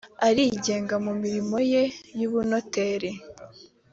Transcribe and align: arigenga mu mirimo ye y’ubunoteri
arigenga 0.27 0.95
mu 1.05 1.13
mirimo 1.21 1.57
ye 1.71 1.83
y’ubunoteri 2.19 3.11